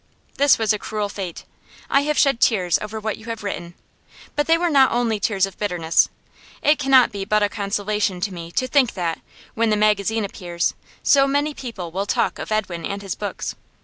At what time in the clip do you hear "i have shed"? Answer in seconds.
1.87-2.39